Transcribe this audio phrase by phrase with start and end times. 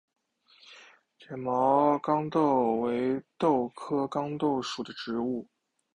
[1.19, 5.47] 卷毛豇豆为豆科豇豆属的植物。